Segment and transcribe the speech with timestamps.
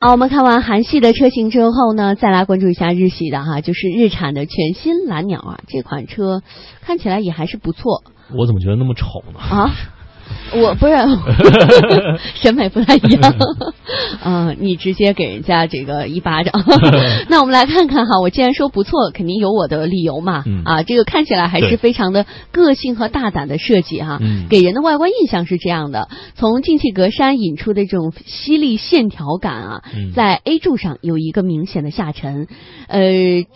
[0.00, 6.40] 好，我们看完韩系的车型之后呢，再来关注一下日系的哈，就是日产的全新蓝鸟啊，这款车
[6.82, 8.04] 看起来也还是不错。
[8.32, 9.40] 我怎么觉得那么丑呢？
[9.40, 9.74] 啊？
[10.54, 10.94] 我不是
[12.34, 13.34] 审美不太一样，
[14.24, 16.52] 嗯，你直接给人家这个一巴掌。
[17.28, 20.44] 那我们来看看哈，我既然说不错，肯定有我的理由嘛。
[20.64, 29.82] 啊，这个看起来还是非常的个性和大胆的设计哈，给人的外观印象是这样的：从进气格栅引出的这种犀利线条感啊，
[30.14, 32.48] 在 A 柱上有一个明显的下沉。
[32.88, 33.00] 呃，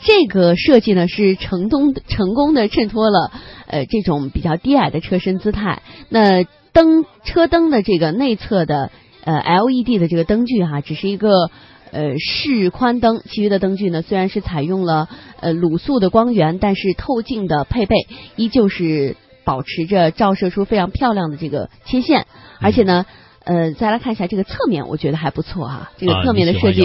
[0.02, 3.30] 这个设计呢是成功成功的衬托了
[3.66, 5.82] 呃这种比较低矮的车身姿态。
[6.08, 8.90] 那灯车灯的这个内侧的
[9.24, 11.50] 呃 LED 的这个灯具哈，只是一个
[11.90, 15.08] 呃示宽灯，其余的灯具呢虽然是采用了
[15.40, 17.96] 呃卤素的光源，但是透镜的配备
[18.36, 22.26] 依旧是保持着照射出非常漂亮的这个切线，
[22.60, 23.04] 而且呢
[23.44, 26.80] 呃再来看一下这个侧面，我觉得还不错哈，这个侧面的设计，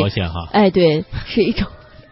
[0.52, 1.68] 哎对，是一种。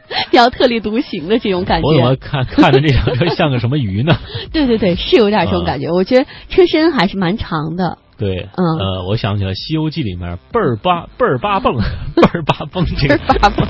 [0.31, 4.17] 比较特立独行的这种感觉，我怎么看看着这辆车像个什么鱼呢？
[4.51, 5.89] 对对对，是有点这种感觉。
[5.91, 7.97] 我觉得车身还是蛮长的。
[8.17, 11.75] 对，嗯，呃，我想起了《西游记》里面倍儿八倍儿八蹦
[12.15, 13.67] 倍儿八蹦这个八蹦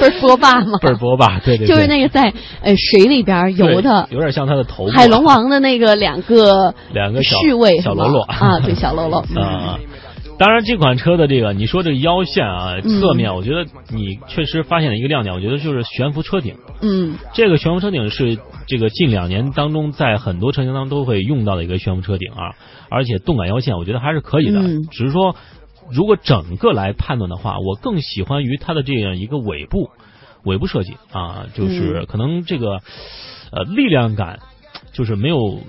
[0.00, 0.78] 倍儿波霸吗？
[0.82, 4.88] 倍儿波霸，对对，就是那个在呃水里边游的，有点像他的头。
[4.88, 9.78] 海龙王的那个两个两个侍卫小喽啰啊，对小喽啰啊。
[10.38, 16.56] 当然，这款车的这个你说这个腰线啊，侧面，我觉得你确实发现了一个亮点，我觉得就是悬浮车顶。
[16.82, 22.52] 嗯，这个悬浮车顶是这个近两年当中在很多车型当中都会用到的一个悬浮车顶啊，
[22.90, 24.60] 而且动感腰线我觉得还是可以的。
[24.90, 25.36] 只是说，
[25.90, 29.88] 如果整个来判断的话，我更喜欢于它的这样一个尾部
[30.44, 32.80] 尾部设计啊，就是可能这个
[33.52, 34.40] 呃力量感
[34.92, 35.60] 就是没有。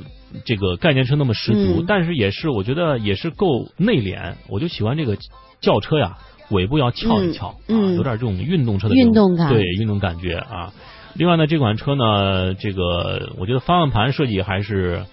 [0.46, 4.36] 这个概念车那么十足，但是也是我觉得也是够内敛。
[4.50, 5.18] 我就喜欢这个
[5.62, 6.18] 轿车呀，
[6.50, 7.56] 尾部要翘一翘，啊，
[7.96, 10.74] 有点这种运动车的运动感，对运动感觉啊。
[11.16, 15.06] 另外呢，这款车呢，这个我觉得方向盘设计还是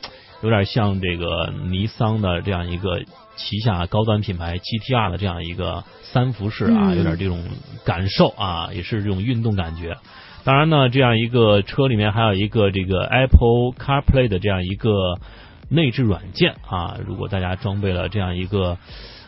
[0.42, 3.02] 有点像这个尼桑的这样一个
[3.36, 7.42] 旗下高端品牌 GTR 的这样一个三辐式啊，有点这种
[7.84, 9.96] 感受啊，也是这种运动感觉。
[10.45, 14.90] 当然呢，这样一个车里面还有一个这个 Apple CarPlay 的这样一个
[15.68, 18.78] 内置软件啊，如果大家装备了这样一个。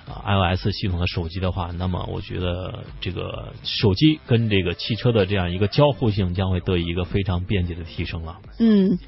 [0.06, 8.36] iOS 系统的手机的话，那么我觉得这个手机跟这个汽车的这样一个交互性将会得以一个非常便捷的提升了。
[8.60, 8.98] 嗯，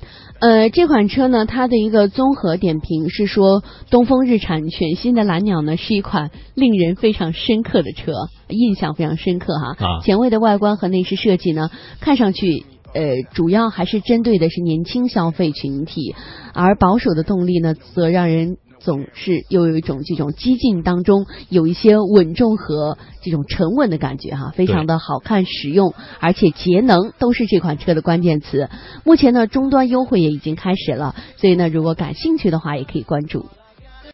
[0.40, 8.12] 呃，这款车呢，它的一个综合点评是说，东风日产全新的蓝鸟呢是一款令人非常深刻的车，
[8.48, 9.76] 印象非常深刻哈。
[9.78, 11.70] 啊，前卫的外观和内饰设计呢，
[12.00, 16.16] 看上去呃，主要还是针对的是年轻消费群体，
[16.54, 18.56] 而保守的动力呢，则让人。
[18.80, 28.68] 总是又有一种这种激进当中有一些稳重和这种沉稳的感觉哈，非常的好看、实用，而且节能都是这款车的关键词。
[29.04, 33.46] 目前呢，终端优惠也已经开始了，所以呢，如果感兴趣的话，也可以关注。